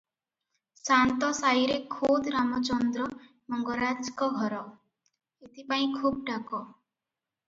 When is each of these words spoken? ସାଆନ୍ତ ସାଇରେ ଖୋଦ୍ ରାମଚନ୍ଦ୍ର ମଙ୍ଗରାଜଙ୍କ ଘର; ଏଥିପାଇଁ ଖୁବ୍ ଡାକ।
ସାଆନ୍ତ 0.77 1.27
ସାଇରେ 1.39 1.73
ଖୋଦ୍ 1.95 2.29
ରାମଚନ୍ଦ୍ର 2.35 3.05
ମଙ୍ଗରାଜଙ୍କ 3.55 4.29
ଘର; 4.39 4.63
ଏଥିପାଇଁ 5.49 5.85
ଖୁବ୍ 5.99 6.17
ଡାକ। 6.31 6.63